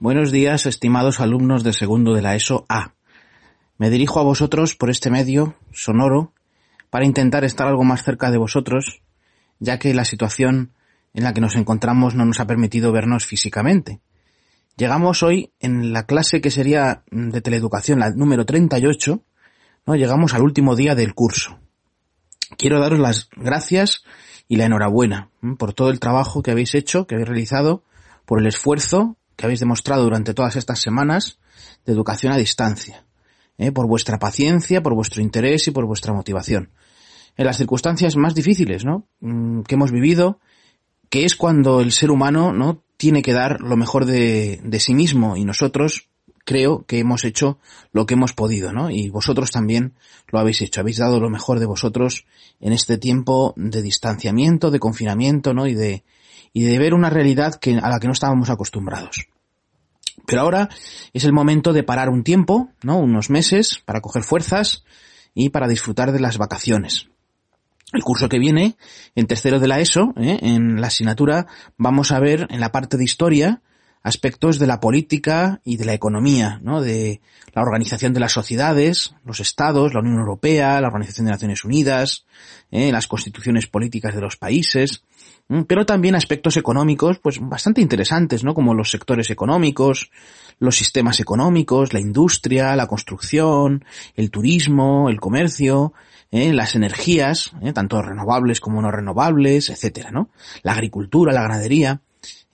Buenos 0.00 0.32
días, 0.32 0.66
estimados 0.66 1.20
alumnos 1.20 1.62
de 1.62 1.72
segundo 1.72 2.14
de 2.14 2.22
la 2.22 2.34
ESO 2.34 2.66
A. 2.68 2.94
Me 3.78 3.90
dirijo 3.90 4.18
a 4.18 4.24
vosotros 4.24 4.74
por 4.74 4.90
este 4.90 5.08
medio 5.08 5.54
sonoro 5.72 6.32
para 6.90 7.04
intentar 7.04 7.44
estar 7.44 7.68
algo 7.68 7.84
más 7.84 8.02
cerca 8.02 8.32
de 8.32 8.38
vosotros, 8.38 9.02
ya 9.60 9.78
que 9.78 9.94
la 9.94 10.04
situación 10.04 10.72
en 11.14 11.22
la 11.22 11.32
que 11.32 11.40
nos 11.40 11.54
encontramos 11.54 12.16
no 12.16 12.24
nos 12.24 12.40
ha 12.40 12.48
permitido 12.48 12.90
vernos 12.90 13.24
físicamente. 13.24 14.00
Llegamos 14.76 15.22
hoy 15.22 15.52
en 15.60 15.92
la 15.92 16.04
clase 16.04 16.40
que 16.40 16.50
sería 16.50 17.04
de 17.12 17.40
teleeducación, 17.40 18.00
la 18.00 18.10
número 18.10 18.46
38, 18.46 19.22
¿no? 19.86 19.94
Llegamos 19.94 20.34
al 20.34 20.42
último 20.42 20.74
día 20.74 20.96
del 20.96 21.14
curso. 21.14 21.60
Quiero 22.58 22.80
daros 22.80 22.98
las 22.98 23.28
gracias 23.36 24.02
y 24.48 24.56
la 24.56 24.64
enhorabuena 24.64 25.30
por 25.56 25.72
todo 25.72 25.90
el 25.90 26.00
trabajo 26.00 26.42
que 26.42 26.50
habéis 26.50 26.74
hecho, 26.74 27.06
que 27.06 27.14
habéis 27.14 27.28
realizado 27.28 27.84
por 28.26 28.40
el 28.40 28.46
esfuerzo 28.46 29.16
que 29.36 29.46
habéis 29.46 29.60
demostrado 29.60 30.02
durante 30.02 30.34
todas 30.34 30.56
estas 30.56 30.80
semanas 30.80 31.38
de 31.86 31.92
educación 31.92 32.32
a 32.32 32.36
distancia, 32.36 33.06
¿eh? 33.56 33.72
por 33.72 33.86
vuestra 33.86 34.18
paciencia, 34.18 34.82
por 34.82 34.94
vuestro 34.94 35.22
interés 35.22 35.68
y 35.68 35.70
por 35.70 35.86
vuestra 35.86 36.12
motivación. 36.12 36.70
En 37.36 37.46
las 37.46 37.56
circunstancias 37.56 38.16
más 38.16 38.34
difíciles, 38.34 38.84
¿no? 38.84 39.06
Mm, 39.20 39.62
que 39.62 39.74
hemos 39.74 39.92
vivido, 39.92 40.40
que 41.10 41.24
es 41.24 41.36
cuando 41.36 41.80
el 41.80 41.92
ser 41.92 42.10
humano, 42.10 42.52
¿no? 42.52 42.82
Tiene 42.96 43.22
que 43.22 43.34
dar 43.34 43.60
lo 43.60 43.76
mejor 43.76 44.06
de, 44.06 44.60
de 44.64 44.80
sí 44.80 44.94
mismo 44.94 45.36
y 45.36 45.44
nosotros 45.44 46.08
creo 46.46 46.86
que 46.86 46.98
hemos 46.98 47.24
hecho 47.24 47.58
lo 47.92 48.06
que 48.06 48.14
hemos 48.14 48.32
podido, 48.32 48.72
¿no? 48.72 48.90
Y 48.90 49.10
vosotros 49.10 49.50
también 49.50 49.94
lo 50.28 50.38
habéis 50.38 50.62
hecho, 50.62 50.80
habéis 50.80 50.96
dado 50.96 51.20
lo 51.20 51.28
mejor 51.28 51.60
de 51.60 51.66
vosotros 51.66 52.24
en 52.58 52.72
este 52.72 52.96
tiempo 52.96 53.52
de 53.56 53.82
distanciamiento, 53.82 54.70
de 54.70 54.78
confinamiento, 54.78 55.52
¿no? 55.52 55.66
Y 55.66 55.74
de, 55.74 56.04
y 56.52 56.64
de 56.64 56.78
ver 56.78 56.94
una 56.94 57.10
realidad 57.10 57.54
que, 57.54 57.76
a 57.76 57.88
la 57.88 57.98
que 57.98 58.06
no 58.06 58.12
estábamos 58.12 58.50
acostumbrados. 58.50 59.26
Pero 60.26 60.42
ahora 60.42 60.68
es 61.12 61.24
el 61.24 61.32
momento 61.32 61.72
de 61.72 61.82
parar 61.82 62.08
un 62.08 62.24
tiempo, 62.24 62.70
¿no? 62.82 62.98
Unos 62.98 63.30
meses 63.30 63.80
para 63.84 64.00
coger 64.00 64.22
fuerzas 64.22 64.84
y 65.34 65.50
para 65.50 65.68
disfrutar 65.68 66.12
de 66.12 66.20
las 66.20 66.38
vacaciones. 66.38 67.08
El 67.92 68.02
curso 68.02 68.28
que 68.28 68.38
viene, 68.38 68.76
en 69.14 69.26
tercero 69.26 69.60
de 69.60 69.68
la 69.68 69.78
ESO, 69.78 70.12
¿eh? 70.16 70.38
en 70.42 70.80
la 70.80 70.88
asignatura, 70.88 71.46
vamos 71.76 72.10
a 72.10 72.18
ver 72.18 72.46
en 72.50 72.60
la 72.60 72.72
parte 72.72 72.96
de 72.96 73.04
historia 73.04 73.62
aspectos 74.02 74.58
de 74.58 74.66
la 74.66 74.80
política 74.80 75.60
y 75.64 75.76
de 75.76 75.84
la 75.84 75.94
economía, 75.94 76.60
¿no? 76.62 76.80
De 76.80 77.20
la 77.54 77.62
organización 77.62 78.12
de 78.12 78.20
las 78.20 78.32
sociedades, 78.32 79.14
los 79.24 79.40
estados, 79.40 79.94
la 79.94 80.00
Unión 80.00 80.18
Europea, 80.18 80.80
la 80.80 80.88
Organización 80.88 81.26
de 81.26 81.32
Naciones 81.32 81.64
Unidas, 81.64 82.26
¿eh? 82.70 82.92
las 82.92 83.06
constituciones 83.06 83.66
políticas 83.66 84.14
de 84.14 84.20
los 84.20 84.36
países, 84.36 85.02
pero 85.68 85.86
también 85.86 86.16
aspectos 86.16 86.56
económicos, 86.56 87.18
pues 87.18 87.38
bastante 87.40 87.80
interesantes, 87.80 88.42
¿no? 88.42 88.52
Como 88.54 88.74
los 88.74 88.90
sectores 88.90 89.30
económicos, 89.30 90.10
los 90.58 90.76
sistemas 90.76 91.20
económicos, 91.20 91.92
la 91.92 92.00
industria, 92.00 92.74
la 92.74 92.86
construcción, 92.86 93.84
el 94.14 94.30
turismo, 94.30 95.08
el 95.08 95.20
comercio, 95.20 95.92
¿eh? 96.30 96.52
las 96.52 96.74
energías, 96.74 97.52
¿eh? 97.62 97.72
tanto 97.72 98.02
renovables 98.02 98.60
como 98.60 98.82
no 98.82 98.90
renovables, 98.90 99.70
etcétera, 99.70 100.10
¿no? 100.10 100.30
La 100.62 100.72
agricultura, 100.72 101.32
la 101.32 101.42
ganadería. 101.42 102.00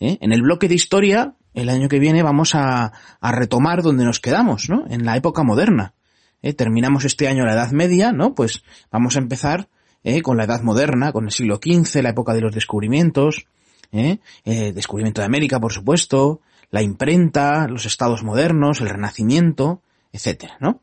¿eh? 0.00 0.18
En 0.20 0.32
el 0.32 0.42
bloque 0.42 0.68
de 0.68 0.74
historia, 0.74 1.34
el 1.54 1.68
año 1.68 1.88
que 1.88 1.98
viene 1.98 2.22
vamos 2.22 2.54
a, 2.54 2.92
retomar 3.20 3.82
donde 3.82 4.04
nos 4.04 4.20
quedamos, 4.20 4.68
¿no? 4.68 4.84
En 4.88 5.04
la 5.04 5.16
época 5.16 5.42
moderna. 5.42 5.94
¿eh? 6.42 6.52
Terminamos 6.52 7.04
este 7.04 7.28
año 7.28 7.44
la 7.44 7.54
Edad 7.54 7.70
Media, 7.72 8.12
¿no? 8.12 8.34
Pues 8.34 8.62
vamos 8.90 9.16
a 9.16 9.20
empezar 9.20 9.68
¿eh? 10.04 10.22
con 10.22 10.36
la 10.36 10.44
Edad 10.44 10.62
Moderna, 10.62 11.12
con 11.12 11.24
el 11.24 11.30
siglo 11.30 11.56
XV, 11.56 12.02
la 12.02 12.10
época 12.10 12.34
de 12.34 12.40
los 12.40 12.54
descubrimientos, 12.54 13.46
¿eh? 13.92 14.18
eh, 14.44 14.72
descubrimiento 14.72 15.20
de 15.20 15.26
América, 15.26 15.60
por 15.60 15.72
supuesto, 15.72 16.40
la 16.70 16.82
imprenta, 16.82 17.68
los 17.68 17.86
estados 17.86 18.22
modernos, 18.22 18.80
el 18.80 18.88
Renacimiento, 18.88 19.82
etcétera, 20.12 20.56
¿no? 20.60 20.80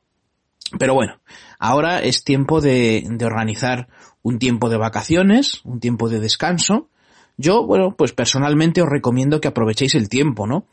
Pero 0.77 0.93
bueno, 0.93 1.19
ahora 1.57 1.99
es 1.99 2.23
tiempo 2.23 2.61
de 2.61 3.03
organizar 3.23 3.87
un 4.21 4.37
tiempo 4.37 4.69
de 4.69 4.77
vacaciones, 4.77 5.61
un 5.63 5.79
tiempo 5.79 6.09
de 6.09 6.19
descanso. 6.19 6.89
Yo, 7.41 7.65
bueno, 7.65 7.95
pues 7.95 8.11
personalmente 8.11 8.81
os 8.81 8.89
recomiendo 8.89 9.39
que 9.39 9.47
aprovechéis 9.47 9.95
el 9.95 10.09
tiempo, 10.09 10.45
¿no? 10.45 10.65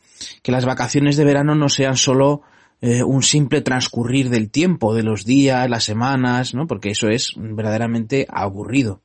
Que 0.43 0.51
las 0.51 0.65
vacaciones 0.65 1.17
de 1.17 1.25
verano 1.25 1.55
no 1.55 1.69
sean 1.69 1.97
solo 1.97 2.43
eh, 2.81 3.05
un 3.05 3.23
simple 3.23 3.61
transcurrir 3.61 4.31
del 4.31 4.51
tiempo, 4.51 4.93
de 4.93 5.05
los 5.05 5.25
días, 5.25 5.71
las 5.71 5.85
semanas, 5.85 6.55
¿no? 6.55 6.67
Porque 6.67 6.91
eso 6.91 7.09
es 7.09 7.35
verdaderamente 7.37 8.27
aburrido. 8.29 9.01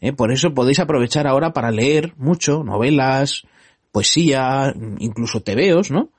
¿eh? 0.00 0.12
Por 0.12 0.32
eso 0.32 0.52
podéis 0.52 0.80
aprovechar 0.80 1.28
ahora 1.28 1.52
para 1.52 1.70
leer 1.70 2.12
mucho, 2.16 2.64
novelas, 2.64 3.44
poesía, 3.92 4.74
incluso 4.98 5.42
tebeos, 5.44 5.92
¿no? 5.92 6.10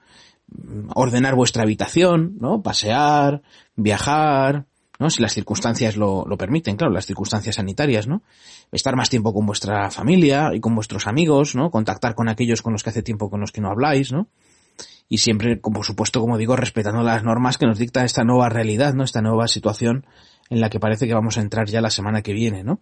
Ordenar 0.96 1.36
vuestra 1.36 1.64
habitación, 1.64 2.38
¿no? 2.40 2.62
Pasear, 2.62 3.42
viajar, 3.76 4.68
¿no? 5.00 5.10
Si 5.10 5.22
las 5.22 5.34
circunstancias 5.34 5.96
lo, 5.96 6.26
lo 6.26 6.38
permiten, 6.38 6.76
claro, 6.76 6.94
las 6.94 7.06
circunstancias 7.06 7.56
sanitarias, 7.56 8.08
¿no? 8.08 8.24
Estar 8.72 8.96
más 8.96 9.10
tiempo 9.10 9.34
con 9.34 9.46
vuestra 9.46 9.92
familia 9.92 10.52
y 10.54 10.60
con 10.60 10.76
vuestros 10.76 11.08
amigos, 11.08 11.56
¿no? 11.56 11.70
Contactar 11.72 12.16
con 12.16 12.30
aquellos 12.30 12.62
con 12.62 12.74
los 12.74 12.84
que 12.84 12.90
hace 12.90 13.04
tiempo 13.04 13.30
con 13.30 13.42
los 13.42 13.52
que 13.52 13.62
no 13.62 13.70
habláis, 13.70 14.12
¿no? 14.12 14.28
y 15.10 15.20
siempre, 15.20 15.58
por 15.58 15.86
supuesto, 15.86 16.20
como 16.20 16.38
digo, 16.38 16.56
respetando 16.56 17.02
las 17.02 17.24
normas 17.24 17.58
que 17.58 17.66
nos 17.66 17.80
dicta 17.80 18.04
esta 18.04 18.24
nueva 18.24 18.50
realidad, 18.50 18.94
¿no? 18.94 19.04
Esta 19.04 19.22
nueva 19.22 19.48
situación 19.48 20.06
en 20.50 20.60
la 20.60 20.70
que 20.70 20.80
parece 20.80 21.08
que 21.08 21.14
vamos 21.14 21.38
a 21.38 21.42
entrar 21.42 21.68
ya 21.68 21.82
la 21.82 21.90
semana 21.90 22.22
que 22.22 22.34
viene, 22.34 22.64
¿no? 22.64 22.82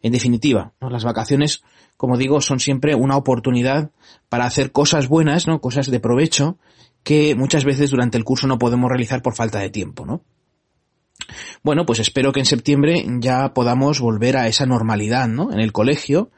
En 0.00 0.12
definitiva, 0.12 0.72
¿no? 0.80 0.90
las 0.90 1.04
vacaciones, 1.04 1.62
como 1.96 2.16
digo, 2.16 2.40
son 2.40 2.60
siempre 2.60 2.94
una 2.94 3.16
oportunidad 3.16 3.90
para 4.28 4.44
hacer 4.44 4.70
cosas 4.72 5.08
buenas, 5.08 5.46
¿no? 5.46 5.60
Cosas 5.60 5.90
de 5.90 6.00
provecho 6.00 6.56
que 7.02 7.34
muchas 7.34 7.64
veces 7.64 7.90
durante 7.90 8.16
el 8.16 8.24
curso 8.24 8.46
no 8.46 8.58
podemos 8.58 8.88
realizar 8.88 9.22
por 9.22 9.34
falta 9.34 9.58
de 9.58 9.70
tiempo, 9.70 10.06
¿no? 10.06 10.22
Bueno, 11.62 11.86
pues 11.86 11.98
espero 11.98 12.32
que 12.32 12.40
en 12.40 12.46
septiembre 12.46 13.04
ya 13.20 13.52
podamos 13.54 14.00
volver 14.00 14.36
a 14.36 14.48
esa 14.48 14.66
normalidad, 14.66 15.28
¿no? 15.28 15.52
En 15.52 15.60
el 15.60 15.72
colegio 15.72 16.30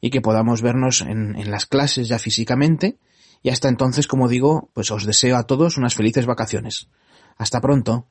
y 0.00 0.10
que 0.10 0.20
podamos 0.20 0.62
vernos 0.62 1.02
en, 1.02 1.36
en 1.36 1.50
las 1.50 1.66
clases 1.66 2.08
ya 2.08 2.18
físicamente 2.18 2.98
y 3.42 3.50
hasta 3.50 3.68
entonces, 3.68 4.06
como 4.06 4.28
digo, 4.28 4.70
pues 4.74 4.90
os 4.90 5.04
deseo 5.04 5.36
a 5.36 5.44
todos 5.44 5.76
unas 5.76 5.94
felices 5.94 6.26
vacaciones. 6.26 6.88
Hasta 7.36 7.60
pronto. 7.60 8.08